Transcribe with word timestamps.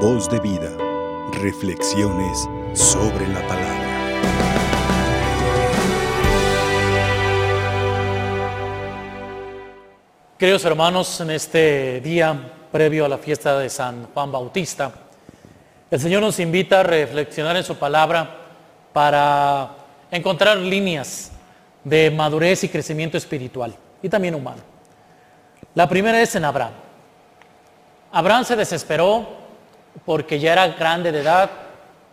Voz 0.00 0.28
de 0.28 0.38
vida. 0.40 0.70
Reflexiones 1.40 2.46
sobre 2.74 3.26
la 3.28 3.40
palabra. 3.48 3.86
Queridos 10.38 10.66
hermanos, 10.66 11.18
en 11.22 11.30
este 11.30 12.02
día 12.02 12.52
previo 12.70 13.06
a 13.06 13.08
la 13.08 13.16
fiesta 13.16 13.58
de 13.58 13.70
San 13.70 14.08
Juan 14.12 14.30
Bautista, 14.30 14.92
el 15.90 15.98
Señor 15.98 16.20
nos 16.20 16.38
invita 16.40 16.80
a 16.80 16.82
reflexionar 16.82 17.56
en 17.56 17.64
su 17.64 17.76
palabra 17.76 18.36
para 18.92 19.76
encontrar 20.10 20.58
líneas 20.58 21.32
de 21.82 22.10
madurez 22.10 22.62
y 22.64 22.68
crecimiento 22.68 23.16
espiritual 23.16 23.74
y 24.02 24.10
también 24.10 24.34
humano. 24.34 24.60
La 25.74 25.88
primera 25.88 26.20
es 26.20 26.36
en 26.36 26.44
Abraham. 26.44 26.72
Abraham 28.12 28.44
se 28.44 28.56
desesperó 28.56 29.35
porque 30.04 30.38
ya 30.38 30.52
era 30.52 30.68
grande 30.68 31.12
de 31.12 31.20
edad 31.20 31.50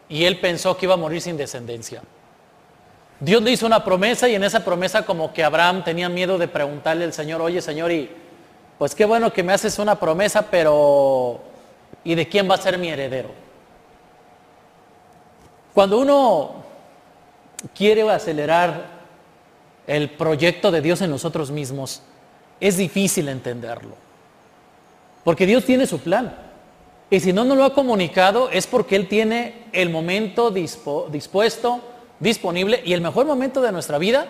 y 0.10 0.26
él 0.26 0.40
pensó 0.40 0.78
que 0.78 0.86
iba 0.86 0.94
a 0.94 0.98
morir 0.98 1.22
sin 1.22 1.38
descendencia. 1.38 2.02
Dios 3.20 3.42
le 3.42 3.52
hizo 3.52 3.66
una 3.66 3.84
promesa 3.84 4.28
y 4.28 4.36
en 4.36 4.44
esa 4.44 4.64
promesa 4.66 5.06
como 5.06 5.34
que 5.34 5.44
Abraham 5.44 5.84
tenía 5.84 6.10
miedo 6.10 6.38
de 6.38 6.48
preguntarle 6.48 7.06
al 7.06 7.14
Señor, 7.14 7.42
oye 7.42 7.62
Señor, 7.62 7.92
y 7.92 8.10
pues 8.78 8.96
qué 8.96 9.06
bueno 9.06 9.32
que 9.32 9.44
me 9.44 9.54
haces 9.54 9.80
una 9.80 10.00
promesa, 10.00 10.48
pero 10.50 11.42
¿y 12.04 12.16
de 12.16 12.28
quién 12.28 12.50
va 12.50 12.56
a 12.56 12.58
ser 12.58 12.78
mi 12.78 12.90
heredero? 12.90 13.30
Cuando 15.74 16.00
uno 16.00 16.64
quiere 17.74 18.10
acelerar 18.10 18.86
el 19.88 20.10
proyecto 20.12 20.72
de 20.72 20.82
Dios 20.82 21.02
en 21.02 21.10
nosotros 21.10 21.50
mismos, 21.50 22.02
es 22.60 22.78
difícil 22.78 23.28
entenderlo. 23.30 23.96
Porque 25.24 25.46
Dios 25.46 25.64
tiene 25.66 25.88
su 25.88 26.00
plan. 26.00 26.36
Y 27.10 27.20
si 27.20 27.34
no 27.34 27.46
nos 27.46 27.58
lo 27.58 27.66
ha 27.66 27.74
comunicado 27.74 28.50
es 28.50 28.66
porque 28.68 28.96
Él 28.96 29.08
tiene 29.08 29.66
el 29.72 29.90
momento 29.90 30.52
dispuesto, 30.52 31.82
disponible 32.20 32.82
y 32.84 32.94
el 32.94 33.02
mejor 33.02 33.26
momento 33.26 33.62
de 33.62 33.72
nuestra 33.72 33.98
vida 33.98 34.28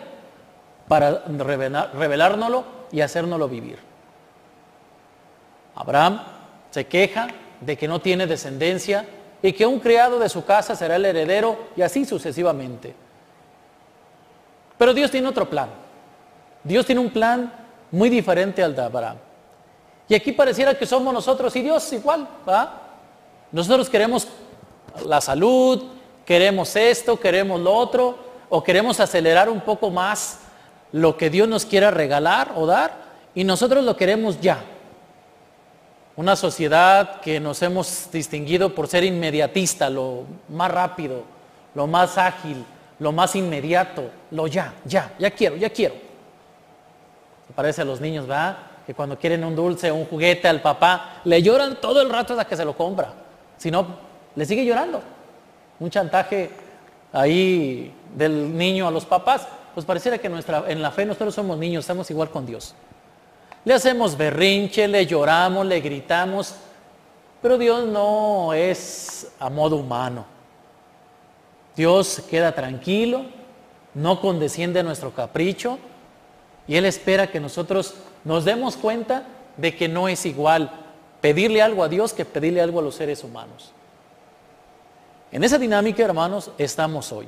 para 0.87 1.23
revelárnoslo 1.25 2.65
y 2.91 3.01
hacérnoslo 3.01 3.47
vivir. 3.47 3.79
Abraham 5.75 6.21
se 6.71 6.85
queja 6.85 7.27
de 7.61 7.77
que 7.77 7.87
no 7.87 8.01
tiene 8.01 8.27
descendencia 8.27 9.05
y 9.41 9.53
que 9.53 9.65
un 9.65 9.79
criado 9.79 10.19
de 10.19 10.29
su 10.29 10.45
casa 10.45 10.75
será 10.75 10.95
el 10.95 11.05
heredero 11.05 11.69
y 11.75 11.81
así 11.81 12.05
sucesivamente. 12.05 12.93
Pero 14.77 14.93
Dios 14.93 15.11
tiene 15.11 15.27
otro 15.27 15.49
plan. 15.49 15.69
Dios 16.63 16.85
tiene 16.85 17.01
un 17.01 17.09
plan 17.09 17.53
muy 17.91 18.09
diferente 18.09 18.63
al 18.63 18.75
de 18.75 18.81
Abraham. 18.81 19.17
Y 20.07 20.15
aquí 20.15 20.31
pareciera 20.31 20.77
que 20.77 20.85
somos 20.85 21.13
nosotros 21.13 21.55
y 21.55 21.61
Dios 21.61 21.91
igual, 21.93 22.27
¿va? 22.47 22.81
Nosotros 23.51 23.89
queremos 23.89 24.27
la 25.05 25.21
salud, 25.21 25.83
queremos 26.25 26.75
esto, 26.75 27.19
queremos 27.19 27.59
lo 27.61 27.73
otro, 27.73 28.17
o 28.49 28.63
queremos 28.63 28.99
acelerar 28.99 29.49
un 29.49 29.61
poco 29.61 29.89
más 29.89 30.39
lo 30.91 31.17
que 31.17 31.29
Dios 31.29 31.47
nos 31.47 31.65
quiera 31.65 31.89
regalar 31.89 32.53
o 32.55 32.65
dar, 32.65 33.03
y 33.33 33.43
nosotros 33.43 33.83
lo 33.83 33.95
queremos 33.95 34.39
ya. 34.41 34.63
Una 36.15 36.35
sociedad 36.35 37.21
que 37.21 37.39
nos 37.39 37.61
hemos 37.63 38.09
distinguido 38.11 38.75
por 38.75 38.87
ser 38.87 39.03
inmediatista, 39.03 39.89
lo 39.89 40.25
más 40.49 40.69
rápido, 40.69 41.23
lo 41.73 41.87
más 41.87 42.17
ágil, 42.19 42.63
lo 42.99 43.11
más 43.11 43.35
inmediato, 43.35 44.11
lo 44.29 44.45
ya, 44.45 44.73
ya, 44.85 45.13
ya 45.17 45.31
quiero, 45.31 45.55
ya 45.55 45.69
quiero. 45.69 45.95
parece 47.55 47.81
a 47.81 47.85
los 47.85 47.99
niños, 47.99 48.27
¿verdad? 48.27 48.57
Que 48.85 48.93
cuando 48.93 49.17
quieren 49.17 49.43
un 49.43 49.55
dulce 49.55 49.91
o 49.91 49.95
un 49.95 50.05
juguete 50.05 50.47
al 50.47 50.61
papá, 50.61 51.21
le 51.23 51.41
lloran 51.41 51.79
todo 51.79 52.01
el 52.01 52.09
rato 52.09 52.33
hasta 52.33 52.45
que 52.45 52.55
se 52.55 52.65
lo 52.65 52.75
compra. 52.75 53.13
Si 53.57 53.71
no, 53.71 53.85
le 54.35 54.45
sigue 54.45 54.65
llorando. 54.65 55.01
Un 55.79 55.89
chantaje 55.89 56.49
ahí 57.11 57.93
del 58.15 58.55
niño 58.57 58.87
a 58.87 58.91
los 58.91 59.05
papás, 59.05 59.47
pues 59.73 59.85
pareciera 59.85 60.17
que 60.17 60.29
nuestra, 60.29 60.65
en 60.67 60.81
la 60.81 60.91
fe 60.91 61.05
nosotros 61.05 61.33
somos 61.33 61.57
niños, 61.57 61.83
estamos 61.83 62.09
igual 62.11 62.29
con 62.29 62.45
Dios. 62.45 62.75
Le 63.65 63.73
hacemos 63.73 64.17
berrinche, 64.17 64.87
le 64.87 65.05
lloramos, 65.05 65.65
le 65.65 65.79
gritamos, 65.79 66.55
pero 67.41 67.57
Dios 67.57 67.87
no 67.87 68.53
es 68.53 69.31
a 69.39 69.49
modo 69.49 69.77
humano. 69.77 70.25
Dios 71.75 72.21
queda 72.29 72.53
tranquilo, 72.53 73.23
no 73.93 74.19
condesciende 74.19 74.83
nuestro 74.83 75.11
capricho 75.11 75.79
y 76.67 76.75
Él 76.75 76.85
espera 76.85 77.31
que 77.31 77.39
nosotros 77.39 77.95
nos 78.23 78.45
demos 78.45 78.77
cuenta 78.77 79.23
de 79.57 79.75
que 79.75 79.87
no 79.87 80.07
es 80.07 80.25
igual 80.25 80.71
pedirle 81.21 81.61
algo 81.61 81.83
a 81.83 81.89
Dios 81.89 82.13
que 82.13 82.25
pedirle 82.25 82.61
algo 82.61 82.79
a 82.79 82.83
los 82.83 82.95
seres 82.95 83.23
humanos. 83.23 83.71
En 85.31 85.43
esa 85.43 85.57
dinámica, 85.57 86.03
hermanos, 86.03 86.51
estamos 86.57 87.11
hoy. 87.11 87.27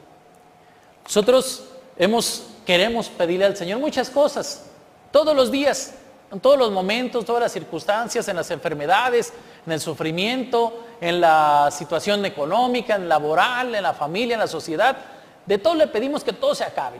Nosotros 1.03 1.65
hemos, 1.97 2.47
queremos 2.65 3.09
pedirle 3.09 3.45
al 3.45 3.57
Señor 3.57 3.79
muchas 3.79 4.09
cosas, 4.09 4.65
todos 5.11 5.35
los 5.35 5.51
días, 5.51 5.95
en 6.31 6.39
todos 6.39 6.57
los 6.57 6.71
momentos, 6.71 7.25
todas 7.25 7.41
las 7.41 7.51
circunstancias, 7.51 8.27
en 8.27 8.35
las 8.35 8.51
enfermedades, 8.51 9.33
en 9.65 9.71
el 9.71 9.79
sufrimiento, 9.79 10.83
en 10.99 11.21
la 11.21 11.69
situación 11.71 12.25
económica, 12.25 12.95
en 12.95 13.07
laboral, 13.07 13.73
en 13.73 13.83
la 13.83 13.93
familia, 13.93 14.33
en 14.33 14.39
la 14.39 14.47
sociedad. 14.47 14.97
De 15.45 15.57
todo 15.57 15.75
le 15.75 15.87
pedimos 15.87 16.23
que 16.23 16.33
todo 16.33 16.53
se 16.53 16.63
acabe. 16.63 16.99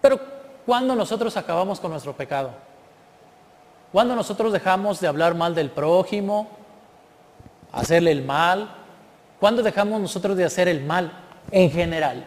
Pero 0.00 0.35
¿cuándo 0.66 0.94
nosotros 0.94 1.36
acabamos 1.36 1.80
con 1.80 1.92
nuestro 1.92 2.12
pecado? 2.12 2.50
¿Cuándo 3.92 4.14
nosotros 4.14 4.52
dejamos 4.52 5.00
de 5.00 5.06
hablar 5.06 5.34
mal 5.34 5.54
del 5.54 5.70
prójimo, 5.70 6.48
hacerle 7.72 8.12
el 8.12 8.22
mal? 8.22 8.68
¿Cuándo 9.40 9.62
dejamos 9.62 10.00
nosotros 10.00 10.36
de 10.36 10.44
hacer 10.44 10.68
el 10.68 10.84
mal 10.84 11.12
en 11.50 11.70
general? 11.70 12.26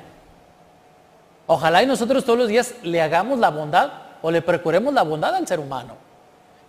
Ojalá 1.46 1.84
y 1.84 1.86
nosotros 1.86 2.24
todos 2.24 2.40
los 2.40 2.48
días 2.48 2.74
le 2.82 3.02
hagamos 3.02 3.38
la 3.38 3.50
bondad 3.50 3.92
o 4.22 4.32
le 4.32 4.42
procuremos 4.42 4.94
la 4.94 5.04
bondad 5.04 5.36
al 5.36 5.48
ser 5.48 5.60
humano. 5.60 5.96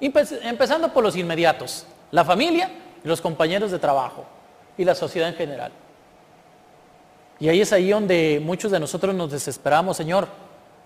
Empezando 0.00 0.92
por 0.92 1.04
los 1.04 1.16
inmediatos, 1.16 1.86
la 2.10 2.24
familia 2.24 2.70
los 3.02 3.20
compañeros 3.20 3.70
de 3.70 3.78
trabajo 3.78 4.24
y 4.76 4.84
la 4.84 4.94
sociedad 4.94 5.28
en 5.28 5.34
general. 5.34 5.72
Y 7.38 7.48
ahí 7.48 7.60
es 7.60 7.72
ahí 7.72 7.90
donde 7.90 8.40
muchos 8.44 8.70
de 8.70 8.80
nosotros 8.80 9.14
nos 9.14 9.30
desesperamos, 9.30 9.96
Señor, 9.96 10.28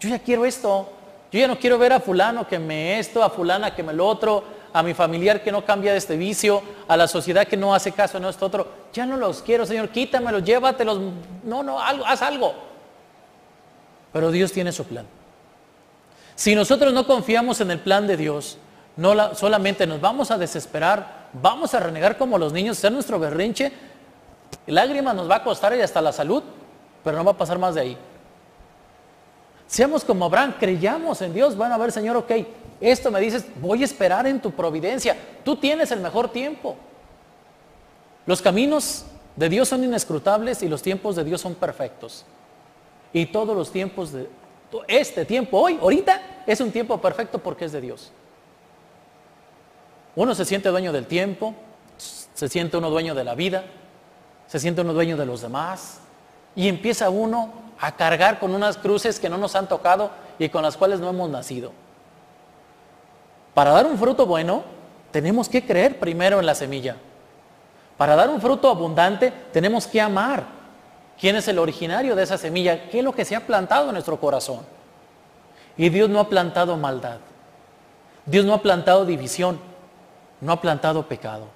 yo 0.04 0.10
ya 0.10 0.18
quiero 0.18 0.44
esto, 0.44 0.88
yo 1.32 1.40
ya 1.40 1.48
no 1.48 1.58
quiero 1.58 1.78
ver 1.78 1.92
a 1.92 2.00
fulano 2.00 2.46
que 2.46 2.58
me 2.58 2.98
esto, 2.98 3.22
a 3.22 3.30
fulana 3.30 3.74
que 3.74 3.82
me 3.82 3.92
lo 3.92 4.06
otro, 4.06 4.44
a 4.72 4.82
mi 4.82 4.92
familiar 4.92 5.42
que 5.42 5.50
no 5.50 5.64
cambia 5.64 5.92
de 5.92 5.98
este 5.98 6.16
vicio, 6.16 6.62
a 6.86 6.96
la 6.96 7.08
sociedad 7.08 7.46
que 7.46 7.56
no 7.56 7.74
hace 7.74 7.92
caso 7.92 8.18
en 8.18 8.24
esto 8.24 8.46
otro. 8.46 8.68
Ya 8.92 9.06
no 9.06 9.16
los 9.16 9.40
quiero, 9.40 9.64
Señor, 9.64 9.88
quítamelos, 9.88 10.44
llévatelos. 10.44 11.00
No, 11.44 11.62
no, 11.62 11.80
haz 11.80 12.22
algo. 12.22 12.54
Pero 14.12 14.30
Dios 14.30 14.52
tiene 14.52 14.72
su 14.72 14.84
plan. 14.84 15.06
Si 16.34 16.54
nosotros 16.54 16.92
no 16.92 17.06
confiamos 17.06 17.60
en 17.60 17.70
el 17.70 17.78
plan 17.78 18.06
de 18.06 18.16
Dios, 18.16 18.58
no 18.96 19.34
solamente 19.34 19.86
nos 19.86 20.00
vamos 20.00 20.30
a 20.30 20.38
desesperar, 20.38 21.28
vamos 21.32 21.74
a 21.74 21.80
renegar 21.80 22.16
como 22.16 22.38
los 22.38 22.52
niños, 22.52 22.78
ser 22.78 22.92
nuestro 22.92 23.18
berrinche, 23.18 23.72
lágrimas 24.66 25.14
nos 25.14 25.30
va 25.30 25.36
a 25.36 25.44
costar 25.44 25.74
y 25.76 25.80
hasta 25.80 26.00
la 26.00 26.12
salud, 26.12 26.42
pero 27.02 27.16
no 27.16 27.24
va 27.24 27.32
a 27.32 27.36
pasar 27.36 27.58
más 27.58 27.74
de 27.74 27.80
ahí. 27.80 27.98
Seamos 29.74 30.04
como 30.04 30.24
Abraham, 30.26 30.54
creyamos 30.60 31.20
en 31.20 31.34
Dios, 31.34 31.56
van 31.56 31.72
a 31.72 31.76
ver, 31.76 31.90
Señor, 31.90 32.16
ok, 32.16 32.30
esto 32.80 33.10
me 33.10 33.18
dices, 33.18 33.44
voy 33.60 33.82
a 33.82 33.84
esperar 33.84 34.24
en 34.24 34.40
tu 34.40 34.52
providencia, 34.52 35.16
tú 35.44 35.56
tienes 35.56 35.90
el 35.90 35.98
mejor 35.98 36.28
tiempo. 36.28 36.76
Los 38.24 38.40
caminos 38.40 39.04
de 39.34 39.48
Dios 39.48 39.66
son 39.66 39.82
inescrutables 39.82 40.62
y 40.62 40.68
los 40.68 40.80
tiempos 40.80 41.16
de 41.16 41.24
Dios 41.24 41.40
son 41.40 41.56
perfectos. 41.56 42.24
Y 43.12 43.26
todos 43.26 43.56
los 43.56 43.72
tiempos 43.72 44.12
de 44.12 44.28
este 44.86 45.24
tiempo 45.24 45.58
hoy, 45.58 45.76
ahorita, 45.82 46.44
es 46.46 46.60
un 46.60 46.70
tiempo 46.70 47.00
perfecto 47.00 47.40
porque 47.40 47.64
es 47.64 47.72
de 47.72 47.80
Dios. 47.80 48.12
Uno 50.14 50.36
se 50.36 50.44
siente 50.44 50.68
dueño 50.68 50.92
del 50.92 51.08
tiempo, 51.08 51.52
se 51.96 52.48
siente 52.48 52.76
uno 52.76 52.90
dueño 52.90 53.16
de 53.16 53.24
la 53.24 53.34
vida, 53.34 53.64
se 54.46 54.60
siente 54.60 54.82
uno 54.82 54.92
dueño 54.92 55.16
de 55.16 55.26
los 55.26 55.40
demás 55.40 55.98
y 56.54 56.68
empieza 56.68 57.10
uno 57.10 57.63
a 57.80 57.92
cargar 57.92 58.38
con 58.38 58.54
unas 58.54 58.76
cruces 58.76 59.18
que 59.18 59.28
no 59.28 59.38
nos 59.38 59.54
han 59.54 59.68
tocado 59.68 60.10
y 60.38 60.48
con 60.48 60.62
las 60.62 60.76
cuales 60.76 61.00
no 61.00 61.10
hemos 61.10 61.30
nacido. 61.30 61.72
Para 63.54 63.70
dar 63.70 63.86
un 63.86 63.98
fruto 63.98 64.26
bueno, 64.26 64.64
tenemos 65.10 65.48
que 65.48 65.64
creer 65.64 65.98
primero 65.98 66.40
en 66.40 66.46
la 66.46 66.54
semilla. 66.54 66.96
Para 67.96 68.16
dar 68.16 68.28
un 68.28 68.40
fruto 68.40 68.68
abundante, 68.68 69.32
tenemos 69.52 69.86
que 69.86 70.00
amar. 70.00 70.44
¿Quién 71.18 71.36
es 71.36 71.46
el 71.46 71.58
originario 71.60 72.16
de 72.16 72.24
esa 72.24 72.36
semilla? 72.36 72.88
¿Qué 72.88 72.98
es 72.98 73.04
lo 73.04 73.14
que 73.14 73.24
se 73.24 73.36
ha 73.36 73.46
plantado 73.46 73.86
en 73.86 73.92
nuestro 73.92 74.18
corazón? 74.18 74.60
Y 75.76 75.88
Dios 75.88 76.10
no 76.10 76.18
ha 76.18 76.28
plantado 76.28 76.76
maldad. 76.76 77.18
Dios 78.26 78.44
no 78.44 78.54
ha 78.54 78.62
plantado 78.62 79.04
división. 79.04 79.60
No 80.40 80.52
ha 80.52 80.60
plantado 80.60 81.06
pecado. 81.06 81.46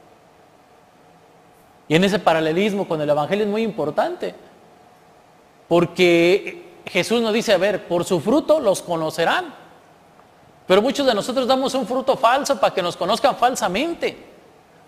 Y 1.88 1.96
en 1.96 2.04
ese 2.04 2.18
paralelismo 2.18 2.86
con 2.86 3.00
el 3.00 3.10
Evangelio 3.10 3.44
es 3.44 3.50
muy 3.50 3.62
importante. 3.62 4.34
Porque 5.68 6.80
Jesús 6.86 7.20
nos 7.20 7.32
dice, 7.32 7.52
a 7.52 7.58
ver, 7.58 7.86
por 7.86 8.04
su 8.04 8.20
fruto 8.20 8.58
los 8.58 8.82
conocerán. 8.82 9.54
Pero 10.66 10.82
muchos 10.82 11.06
de 11.06 11.14
nosotros 11.14 11.46
damos 11.46 11.74
un 11.74 11.86
fruto 11.86 12.16
falso 12.16 12.58
para 12.58 12.74
que 12.74 12.82
nos 12.82 12.96
conozcan 12.96 13.36
falsamente. 13.36 14.16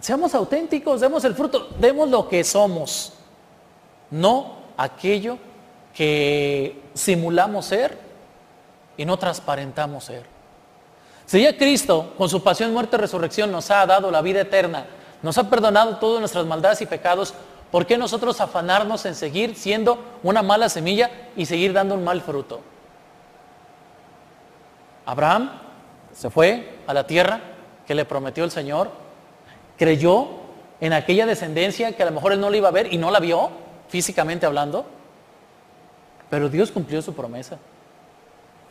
Seamos 0.01 0.35
auténticos, 0.35 1.01
demos 1.01 1.25
el 1.25 1.35
fruto, 1.35 1.69
demos 1.79 2.09
lo 2.09 2.27
que 2.27 2.43
somos, 2.43 3.13
no 4.11 4.57
aquello 4.77 5.37
que 5.95 6.83
simulamos 6.95 7.67
ser 7.67 7.99
y 8.97 9.05
no 9.05 9.19
transparentamos 9.19 10.05
ser. 10.05 10.25
Si 11.27 11.43
ya 11.43 11.57
Cristo, 11.57 12.15
con 12.17 12.29
su 12.29 12.43
pasión, 12.43 12.73
muerte 12.73 12.97
y 12.97 12.99
resurrección, 12.99 13.53
nos 13.53 13.71
ha 13.71 13.85
dado 13.87 14.11
la 14.11 14.23
vida 14.23 14.41
eterna, 14.41 14.87
nos 15.23 15.37
ha 15.39 15.49
perdonado 15.49 15.99
todas 15.99 16.21
nuestras 16.21 16.47
maldades 16.47 16.81
y 16.81 16.87
pecados, 16.87 17.35
¿por 17.71 17.87
qué 17.87 17.97
nosotros 17.97 18.41
afanarnos 18.41 19.05
en 19.07 19.15
seguir 19.15 19.55
siendo 19.57 19.99
una 20.23 20.43
mala 20.43 20.69
semilla 20.69 21.11
y 21.37 21.47
seguir 21.47 21.73
dando 21.73 21.95
un 21.95 22.05
mal 22.05 22.21
fruto? 22.21 22.61
Abraham 25.07 25.51
se 26.13 26.31
fue 26.31 26.79
a 26.87 26.95
la 26.95 27.07
tierra 27.07 27.41
que 27.87 27.95
le 27.95 28.05
prometió 28.05 28.45
el 28.45 28.51
Señor, 28.51 28.91
creyó 29.77 30.29
en 30.81 30.93
aquella 30.93 31.27
descendencia 31.27 31.93
que 31.93 32.03
a 32.03 32.07
lo 32.07 32.13
mejor 32.13 32.33
él 32.33 32.41
no 32.41 32.51
la 32.51 32.57
iba 32.57 32.69
a 32.69 32.73
ver 32.73 32.93
y 32.93 32.99
no 32.99 33.11
la 33.11 33.21
vio, 33.21 33.51
físicamente 33.89 34.47
hablando, 34.47 34.87
pero 36.29 36.49
Dios 36.49 36.71
cumplió 36.71 37.03
su 37.03 37.15
promesa. 37.15 37.59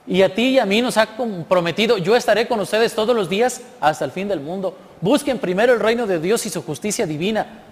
Y 0.07 0.24
a 0.24 0.34
ti 0.34 0.50
y 0.50 0.60
a 0.60 0.66
mí 0.66 0.81
nos 0.81 0.98
ha 0.98 1.07
prometido, 1.48 1.98
yo 1.98 2.16
estaré 2.16 2.48
con 2.48 2.60
ustedes 2.60 2.96
todos 2.96 3.16
los 3.16 3.30
días 3.30 3.62
hasta 3.80 4.06
el 4.06 4.12
fin 4.12 4.28
del 4.28 4.40
mundo. 4.40 4.75
Busquen 5.01 5.38
primero 5.38 5.74
el 5.74 5.80
reino 5.80 6.07
de 6.07 6.19
Dios 6.19 6.46
y 6.46 6.50
su 6.50 6.63
justicia 6.63 7.06
divina. 7.06 7.63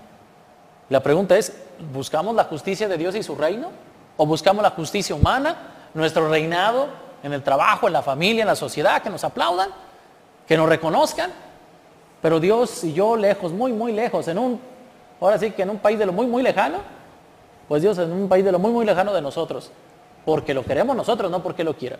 La 0.89 1.01
pregunta 1.01 1.37
es, 1.37 1.53
¿buscamos 1.93 2.35
la 2.35 2.45
justicia 2.45 2.87
de 2.87 2.97
Dios 2.97 3.15
y 3.15 3.23
su 3.23 3.35
reino? 3.35 3.71
¿O 4.15 4.25
buscamos 4.25 4.63
la 4.63 4.71
justicia 4.71 5.15
humana, 5.15 5.55
nuestro 5.93 6.29
reinado 6.29 6.87
en 7.23 7.33
el 7.33 7.43
trabajo, 7.43 7.87
en 7.87 7.93
la 7.93 8.01
familia, 8.01 8.41
en 8.41 8.47
la 8.47 8.55
sociedad, 8.55 9.01
que 9.01 9.09
nos 9.09 9.23
aplaudan, 9.23 9.69
que 10.47 10.55
nos 10.55 10.69
reconozcan? 10.69 11.31
Pero 12.21 12.39
Dios 12.39 12.83
y 12.83 12.93
yo 12.93 13.15
lejos, 13.15 13.51
muy, 13.51 13.73
muy 13.73 13.91
lejos, 13.91 14.27
en 14.27 14.39
un, 14.39 14.59
ahora 15.19 15.37
sí 15.37 15.51
que 15.51 15.63
en 15.63 15.69
un 15.69 15.77
país 15.77 15.99
de 15.99 16.05
lo 16.05 16.13
muy, 16.13 16.25
muy 16.25 16.41
lejano, 16.41 16.79
pues 17.67 17.81
Dios 17.81 17.97
en 17.97 18.11
un 18.11 18.29
país 18.29 18.45
de 18.45 18.51
lo 18.51 18.59
muy, 18.59 18.71
muy 18.71 18.85
lejano 18.85 19.13
de 19.13 19.21
nosotros, 19.21 19.71
porque 20.25 20.53
lo 20.53 20.63
queremos 20.63 20.95
nosotros, 20.95 21.29
no 21.29 21.43
porque 21.43 21.63
lo 21.63 21.75
quiera. 21.75 21.97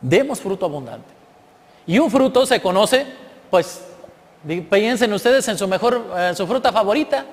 Demos 0.00 0.40
fruto 0.40 0.66
abundante. 0.66 1.08
Y 1.86 1.98
un 1.98 2.10
fruto 2.10 2.44
se 2.44 2.60
conoce, 2.60 3.06
pues, 3.48 3.85
piensen 4.46 5.12
ustedes 5.12 5.46
en 5.48 5.58
su 5.58 5.66
mejor, 5.66 6.12
en 6.16 6.36
su 6.36 6.46
fruta 6.46 6.72
favorita, 6.72 7.24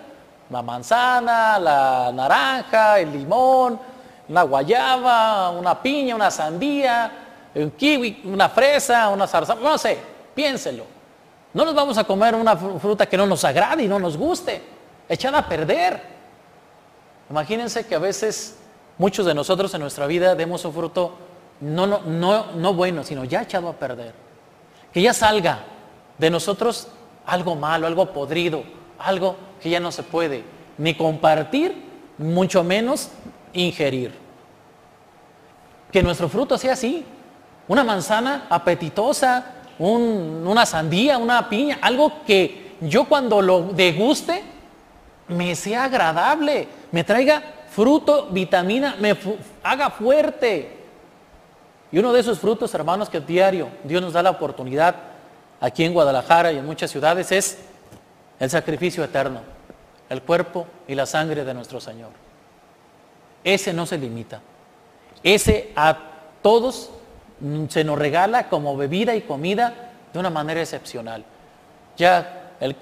la 0.50 0.62
manzana, 0.62 1.60
la 1.60 2.12
naranja, 2.14 3.00
el 3.00 3.12
limón, 3.12 3.80
una 4.30 4.44
guayaba, 4.44 5.52
una 5.52 5.82
piña, 5.82 6.16
una 6.16 6.32
sandía, 6.32 7.12
un 7.56 7.72
kiwi, 7.72 8.22
una 8.26 8.50
fresa, 8.50 9.10
una 9.10 9.28
zarza, 9.28 9.56
no 9.56 9.78
sé, 9.78 9.98
piénselo. 10.34 10.86
No 11.54 11.66
nos 11.66 11.76
vamos 11.76 11.98
a 11.98 12.04
comer 12.04 12.34
una 12.34 12.58
fruta 12.58 13.06
que 13.06 13.16
no 13.16 13.28
nos 13.28 13.44
agrade 13.44 13.84
y 13.84 13.88
no 13.88 14.00
nos 14.00 14.18
guste, 14.18 14.62
echada 15.08 15.40
a 15.40 15.48
perder. 15.48 16.02
Imagínense 17.30 17.86
que 17.86 17.96
a 17.96 18.00
veces 18.00 18.58
muchos 18.98 19.26
de 19.26 19.34
nosotros 19.34 19.74
en 19.74 19.82
nuestra 19.82 20.08
vida 20.08 20.36
demos 20.36 20.66
un 20.66 20.74
fruto 20.74 21.14
no, 21.62 21.86
no, 21.86 22.02
no, 22.02 22.52
no 22.54 22.74
bueno, 22.74 23.04
sino 23.04 23.24
ya 23.24 23.44
echado 23.44 23.70
a 23.70 23.74
perder. 23.74 24.14
Que 24.92 25.02
ya 25.02 25.14
salga 25.14 25.60
de 26.18 26.30
nosotros 26.30 26.88
algo 27.26 27.56
malo, 27.56 27.88
algo 27.88 28.12
podrido, 28.12 28.64
algo 29.00 29.36
que 29.62 29.70
ya 29.70 29.80
no 29.80 29.92
se 29.92 30.04
puede 30.04 30.44
ni 30.78 30.96
compartir, 30.96 31.76
mucho 32.18 32.64
menos 32.64 33.10
ingerir. 33.54 34.14
Que 35.92 36.04
nuestro 36.04 36.30
fruto 36.30 36.58
sea 36.58 36.74
así, 36.74 37.06
una 37.68 37.84
manzana 37.84 38.48
apetitosa, 38.50 39.46
una 39.80 40.66
sandía, 40.66 41.18
una 41.18 41.50
piña, 41.50 41.80
algo 41.82 42.24
que 42.26 42.76
yo 42.82 43.06
cuando 43.06 43.42
lo 43.42 43.62
deguste 43.62 44.44
me 45.28 45.56
sea 45.56 45.86
agradable, 45.86 46.68
me 46.92 47.04
traiga 47.04 47.42
fruto, 47.70 48.28
vitamina, 48.32 48.96
me 49.00 49.16
haga 49.64 49.90
fuerte. 49.90 50.80
Y 51.92 52.00
uno 52.00 52.12
de 52.12 52.20
esos 52.20 52.40
frutos, 52.40 52.74
hermanos, 52.74 53.10
que 53.10 53.20
diario 53.20 53.70
Dios 53.84 54.02
nos 54.02 54.14
da 54.14 54.24
la 54.24 54.32
oportunidad 54.32 54.96
aquí 55.64 55.86
en 55.86 55.94
Guadalajara 55.94 56.52
y 56.52 56.58
en 56.58 56.66
muchas 56.66 56.92
ciudades 56.92 57.32
es 57.32 57.58
el 58.38 58.50
sacrificio 58.50 59.02
eterno, 59.02 59.40
el 60.10 60.22
cuerpo 60.22 60.68
y 60.90 60.94
la 60.94 61.06
sangre 61.06 61.46
de 61.46 61.54
nuestro 61.54 61.80
Señor. 61.80 62.10
Ese 63.46 63.72
no 63.72 63.86
se 63.86 63.98
limita. 63.98 64.42
Ese 65.24 65.72
a 65.78 65.98
todos 66.42 66.90
se 67.70 67.84
nos 67.86 67.98
regala 67.98 68.50
como 68.50 68.76
bebida 68.76 69.16
y 69.16 69.22
comida 69.22 69.92
de 70.12 70.20
una 70.20 70.30
manera 70.30 70.60
excepcional. 70.60 71.24
Ya 71.96 72.52
el, 72.60 72.76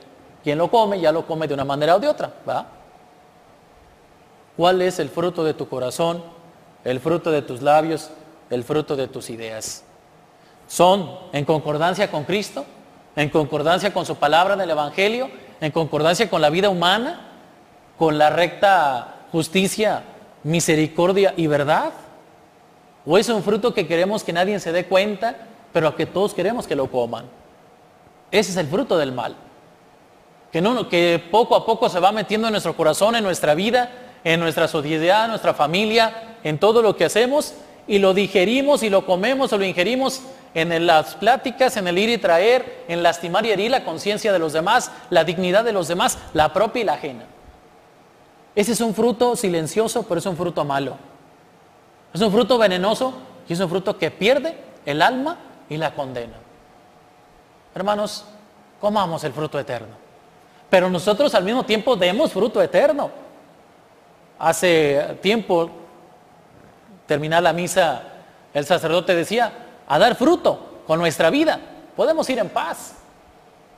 quien 0.43 0.57
lo 0.57 0.71
come, 0.71 0.99
ya 0.99 1.11
lo 1.11 1.27
come 1.27 1.47
de 1.47 1.53
una 1.53 1.65
manera 1.65 1.95
o 1.95 1.99
de 1.99 2.07
otra, 2.07 2.33
¿va? 2.49 2.65
¿Cuál 4.57 4.81
es 4.81 4.97
el 4.97 5.09
fruto 5.09 5.43
de 5.43 5.53
tu 5.53 5.69
corazón, 5.69 6.23
el 6.83 6.99
fruto 6.99 7.29
de 7.29 7.43
tus 7.43 7.61
labios, 7.61 8.09
el 8.49 8.63
fruto 8.63 8.95
de 8.95 9.07
tus 9.07 9.29
ideas? 9.29 9.83
¿Son 10.71 11.11
en 11.33 11.43
concordancia 11.43 12.09
con 12.09 12.23
Cristo? 12.23 12.65
¿En 13.17 13.27
concordancia 13.27 13.91
con 13.91 14.05
su 14.05 14.15
palabra 14.15 14.53
en 14.53 14.61
el 14.61 14.69
Evangelio? 14.69 15.29
¿En 15.59 15.69
concordancia 15.69 16.29
con 16.29 16.41
la 16.41 16.49
vida 16.49 16.69
humana? 16.69 17.19
¿Con 17.97 18.17
la 18.17 18.29
recta 18.29 19.15
justicia, 19.33 20.01
misericordia 20.43 21.33
y 21.35 21.47
verdad? 21.47 21.91
¿O 23.05 23.17
es 23.17 23.27
un 23.27 23.43
fruto 23.43 23.73
que 23.73 23.85
queremos 23.85 24.23
que 24.23 24.31
nadie 24.31 24.61
se 24.61 24.71
dé 24.71 24.85
cuenta, 24.85 25.35
pero 25.73 25.93
que 25.93 26.05
todos 26.05 26.33
queremos 26.33 26.67
que 26.67 26.77
lo 26.77 26.89
coman? 26.89 27.25
Ese 28.31 28.51
es 28.51 28.57
el 28.57 28.67
fruto 28.67 28.97
del 28.97 29.11
mal. 29.11 29.35
Que, 30.53 30.61
que 30.89 31.21
poco 31.29 31.57
a 31.57 31.65
poco 31.65 31.89
se 31.89 31.99
va 31.99 32.13
metiendo 32.13 32.47
en 32.47 32.53
nuestro 32.53 32.77
corazón, 32.77 33.17
en 33.17 33.25
nuestra 33.25 33.55
vida, 33.55 33.91
en 34.23 34.39
nuestra 34.39 34.69
sociedad, 34.69 35.25
en 35.25 35.31
nuestra 35.31 35.53
familia, 35.53 36.37
en 36.45 36.57
todo 36.59 36.81
lo 36.81 36.95
que 36.95 37.03
hacemos 37.03 37.55
y 37.89 37.99
lo 37.99 38.13
digerimos 38.13 38.83
y 38.83 38.89
lo 38.89 39.05
comemos 39.05 39.51
o 39.51 39.57
lo 39.57 39.65
ingerimos 39.65 40.21
en 40.53 40.85
las 40.85 41.15
pláticas, 41.15 41.77
en 41.77 41.87
el 41.87 41.97
ir 41.97 42.09
y 42.09 42.17
traer, 42.17 42.83
en 42.87 43.03
lastimar 43.03 43.45
y 43.45 43.51
herir 43.51 43.71
la 43.71 43.85
conciencia 43.85 44.33
de 44.33 44.39
los 44.39 44.53
demás, 44.53 44.91
la 45.09 45.23
dignidad 45.23 45.63
de 45.63 45.71
los 45.71 45.87
demás, 45.87 46.17
la 46.33 46.51
propia 46.51 46.81
y 46.81 46.85
la 46.85 46.93
ajena. 46.93 47.25
Ese 48.55 48.73
es 48.73 48.81
un 48.81 48.93
fruto 48.93 49.35
silencioso, 49.35 50.03
pero 50.03 50.19
es 50.19 50.25
un 50.25 50.35
fruto 50.35 50.65
malo. 50.65 50.97
Es 52.13 52.21
un 52.21 52.31
fruto 52.31 52.57
venenoso 52.57 53.13
y 53.47 53.53
es 53.53 53.59
un 53.59 53.69
fruto 53.69 53.97
que 53.97 54.11
pierde 54.11 54.57
el 54.85 55.01
alma 55.01 55.37
y 55.69 55.77
la 55.77 55.93
condena. 55.93 56.35
Hermanos, 57.73 58.25
comamos 58.81 59.23
el 59.23 59.31
fruto 59.31 59.57
eterno. 59.57 59.95
Pero 60.69 60.89
nosotros 60.89 61.33
al 61.35 61.43
mismo 61.43 61.63
tiempo 61.63 61.95
demos 61.95 62.31
fruto 62.31 62.61
eterno. 62.61 63.09
Hace 64.37 65.17
tiempo, 65.21 65.69
terminar 67.05 67.43
la 67.43 67.53
misa, 67.53 68.03
el 68.53 68.65
sacerdote 68.65 69.15
decía, 69.15 69.51
a 69.91 69.99
dar 69.99 70.15
fruto 70.15 70.83
con 70.87 70.99
nuestra 70.99 71.29
vida. 71.29 71.59
Podemos 71.97 72.29
ir 72.29 72.39
en 72.39 72.47
paz 72.47 72.93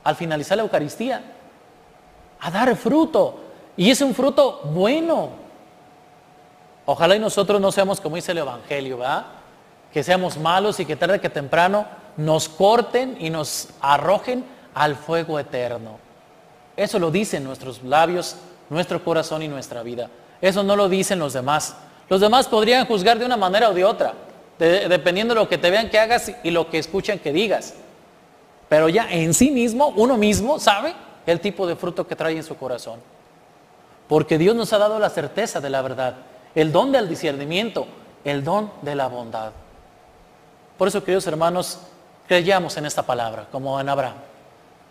al 0.04 0.14
finalizar 0.14 0.56
la 0.56 0.62
Eucaristía. 0.62 1.20
A 2.38 2.50
dar 2.52 2.76
fruto. 2.76 3.40
Y 3.76 3.90
es 3.90 4.00
un 4.00 4.14
fruto 4.14 4.60
bueno, 4.72 5.30
Ojalá 6.86 7.16
y 7.16 7.18
nosotros 7.18 7.60
no 7.60 7.72
seamos 7.72 8.00
como 8.00 8.16
dice 8.16 8.32
el 8.32 8.38
Evangelio, 8.38 8.98
¿verdad? 8.98 9.24
Que 9.92 10.04
seamos 10.04 10.36
malos 10.36 10.78
y 10.80 10.84
que 10.84 10.96
tarde 10.96 11.20
que 11.20 11.30
temprano 11.30 11.86
nos 12.16 12.48
corten 12.48 13.16
y 13.18 13.30
nos 13.30 13.70
arrojen 13.80 14.44
al 14.74 14.94
fuego 14.94 15.40
eterno. 15.40 15.98
Eso 16.76 16.98
lo 16.98 17.10
dicen 17.10 17.42
nuestros 17.42 17.82
labios, 17.82 18.36
nuestro 18.68 19.02
corazón 19.02 19.42
y 19.42 19.48
nuestra 19.48 19.82
vida. 19.82 20.10
Eso 20.40 20.62
no 20.62 20.76
lo 20.76 20.88
dicen 20.88 21.18
los 21.18 21.32
demás. 21.32 21.74
Los 22.08 22.20
demás 22.20 22.46
podrían 22.46 22.86
juzgar 22.86 23.18
de 23.18 23.24
una 23.24 23.36
manera 23.36 23.70
o 23.70 23.74
de 23.74 23.84
otra, 23.84 24.12
dependiendo 24.58 25.34
de 25.34 25.40
lo 25.40 25.48
que 25.48 25.58
te 25.58 25.70
vean 25.70 25.90
que 25.90 25.98
hagas 25.98 26.32
y 26.42 26.50
lo 26.50 26.70
que 26.70 26.78
escuchen 26.78 27.18
que 27.18 27.32
digas. 27.32 27.74
Pero 28.68 28.88
ya 28.88 29.10
en 29.10 29.34
sí 29.34 29.50
mismo, 29.50 29.88
uno 29.96 30.16
mismo 30.16 30.58
sabe 30.58 30.94
el 31.26 31.40
tipo 31.40 31.66
de 31.66 31.76
fruto 31.76 32.06
que 32.06 32.16
trae 32.16 32.36
en 32.36 32.44
su 32.44 32.56
corazón. 32.56 33.00
Porque 34.08 34.38
Dios 34.38 34.54
nos 34.54 34.72
ha 34.72 34.78
dado 34.78 34.98
la 34.98 35.10
certeza 35.10 35.60
de 35.60 35.70
la 35.70 35.82
verdad 35.82 36.16
el 36.54 36.72
don 36.72 36.92
del 36.92 37.08
discernimiento, 37.08 37.86
el 38.24 38.44
don 38.44 38.70
de 38.82 38.94
la 38.94 39.08
bondad. 39.08 39.52
Por 40.78 40.88
eso, 40.88 41.02
queridos 41.02 41.26
hermanos, 41.26 41.80
creyamos 42.28 42.76
en 42.76 42.86
esta 42.86 43.02
palabra, 43.02 43.46
como 43.50 43.78
en 43.80 43.88
Abraham. 43.88 44.16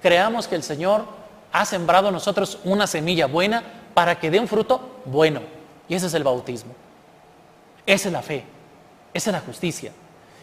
Creamos 0.01 0.47
que 0.47 0.55
el 0.55 0.63
Señor 0.63 1.05
ha 1.51 1.65
sembrado 1.65 2.07
en 2.09 2.13
nosotros 2.13 2.59
una 2.63 2.87
semilla 2.87 3.27
buena 3.27 3.63
para 3.93 4.19
que 4.19 4.29
dé 4.29 4.39
un 4.39 4.47
fruto 4.47 5.01
bueno. 5.05 5.41
Y 5.87 5.95
ese 5.95 6.07
es 6.07 6.13
el 6.13 6.23
bautismo. 6.23 6.73
Esa 7.85 8.09
es 8.09 8.13
la 8.13 8.21
fe. 8.21 8.43
Esa 9.13 9.29
es 9.29 9.33
la 9.33 9.41
justicia. 9.41 9.91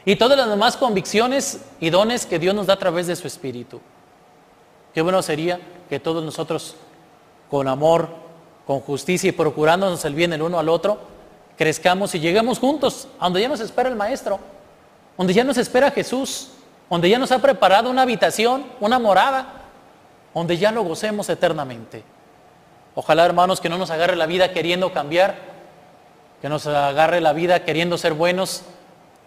Y 0.05 0.17
todas 0.17 0.39
las 0.39 0.49
demás 0.49 0.77
convicciones 0.77 1.61
y 1.81 1.91
dones 1.91 2.25
que 2.27 2.39
Dios 2.39 2.55
nos 2.55 2.67
da 2.67 2.75
a 2.75 2.79
través 2.79 3.07
de 3.07 3.17
su 3.17 3.27
Espíritu. 3.27 3.81
Qué 4.95 5.03
bueno 5.03 5.23
sería 5.23 5.61
que 5.89 6.01
todos 6.01 6.25
nosotros, 6.25 6.77
con 7.51 7.69
amor, 7.69 8.09
con 8.67 8.81
justicia 8.81 9.29
y 9.29 9.33
procurándonos 9.33 10.05
el 10.05 10.15
bien 10.15 10.33
el 10.33 10.43
uno 10.43 10.59
al 10.59 10.69
otro, 10.69 10.99
crezcamos 11.59 12.15
y 12.15 12.21
lleguemos 12.21 12.59
juntos 12.59 13.09
a 13.19 13.25
donde 13.25 13.43
ya 13.43 13.49
nos 13.49 13.61
espera 13.61 13.89
el 13.89 13.97
Maestro, 13.97 14.41
donde 15.19 15.35
ya 15.35 15.45
nos 15.45 15.59
espera 15.59 15.91
Jesús, 15.91 16.53
donde 16.89 17.11
ya 17.11 17.19
nos 17.19 17.31
ha 17.33 17.39
preparado 17.41 17.91
una 17.91 18.03
habitación, 18.03 18.65
una 18.81 18.99
morada, 18.99 19.65
donde 20.35 20.57
ya 20.57 20.73
lo 20.73 20.83
gocemos 20.83 21.29
eternamente. 21.29 22.03
Ojalá, 22.95 23.27
hermanos, 23.27 23.61
que 23.61 23.69
no 23.69 23.79
nos 23.79 23.91
agarre 23.91 24.17
la 24.17 24.27
vida 24.27 24.53
queriendo 24.53 24.93
cambiar, 24.93 25.37
que 26.41 26.49
nos 26.49 26.67
agarre 26.67 27.21
la 27.21 27.33
vida 27.33 27.65
queriendo 27.65 27.99
ser 27.99 28.15
buenos. 28.15 28.63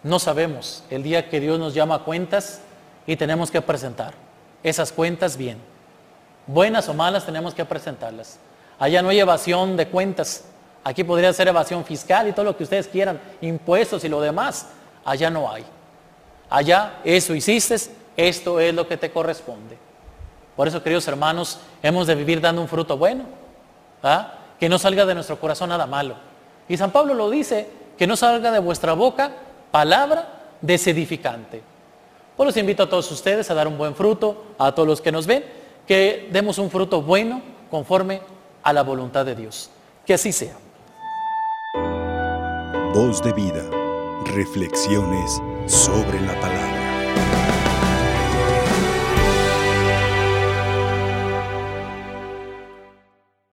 No 0.02 0.18
sabemos 0.18 0.84
el 0.90 1.02
día 1.02 1.28
que 1.28 1.40
Dios 1.40 1.58
nos 1.58 1.74
llama 1.74 1.96
a 1.96 1.98
cuentas 2.00 2.60
y 3.06 3.16
tenemos 3.16 3.50
que 3.50 3.62
presentar 3.62 4.14
esas 4.62 4.92
cuentas 4.92 5.36
bien. 5.36 5.58
Buenas 6.46 6.88
o 6.88 6.94
malas 6.94 7.24
tenemos 7.24 7.54
que 7.54 7.64
presentarlas. 7.64 8.38
Allá 8.78 9.02
no 9.02 9.10
hay 9.10 9.20
evasión 9.20 9.76
de 9.76 9.88
cuentas. 9.88 10.44
Aquí 10.82 11.04
podría 11.04 11.32
ser 11.32 11.48
evasión 11.48 11.84
fiscal 11.84 12.28
y 12.28 12.32
todo 12.32 12.44
lo 12.44 12.56
que 12.56 12.64
ustedes 12.64 12.88
quieran, 12.88 13.20
impuestos 13.40 14.04
y 14.04 14.08
lo 14.08 14.20
demás. 14.20 14.68
Allá 15.04 15.30
no 15.30 15.50
hay. 15.50 15.64
Allá 16.50 17.00
eso 17.04 17.34
hiciste, 17.34 17.76
esto 18.16 18.60
es 18.60 18.74
lo 18.74 18.86
que 18.86 18.96
te 18.96 19.10
corresponde. 19.10 19.78
Por 20.56 20.68
eso, 20.68 20.82
queridos 20.82 21.08
hermanos, 21.08 21.58
hemos 21.82 22.06
de 22.06 22.14
vivir 22.14 22.40
dando 22.40 22.60
un 22.60 22.68
fruto 22.68 22.96
bueno. 22.96 23.24
¿ah? 24.02 24.34
Que 24.60 24.68
no 24.68 24.78
salga 24.78 25.06
de 25.06 25.14
nuestro 25.14 25.38
corazón 25.40 25.70
nada 25.70 25.86
malo. 25.86 26.16
Y 26.68 26.76
San 26.76 26.90
Pablo 26.90 27.14
lo 27.14 27.30
dice, 27.30 27.68
que 27.96 28.06
no 28.06 28.16
salga 28.16 28.50
de 28.50 28.58
vuestra 28.58 28.92
boca 28.94 29.32
palabra 29.70 30.42
desedificante. 30.60 31.62
Pues 32.36 32.46
los 32.46 32.56
invito 32.56 32.82
a 32.82 32.88
todos 32.88 33.10
ustedes 33.10 33.50
a 33.50 33.54
dar 33.54 33.68
un 33.68 33.78
buen 33.78 33.94
fruto, 33.94 34.44
a 34.58 34.72
todos 34.72 34.88
los 34.88 35.00
que 35.00 35.12
nos 35.12 35.26
ven, 35.26 35.44
que 35.86 36.28
demos 36.32 36.58
un 36.58 36.70
fruto 36.70 37.02
bueno 37.02 37.42
conforme 37.70 38.20
a 38.62 38.72
la 38.72 38.82
voluntad 38.82 39.24
de 39.24 39.34
Dios. 39.34 39.70
Que 40.04 40.14
así 40.14 40.32
sea. 40.32 40.56
Voz 42.92 43.22
de 43.22 43.32
vida. 43.32 43.62
Reflexiones 44.24 45.40
sobre 45.66 46.20
la 46.22 46.40
palabra. 46.40 47.53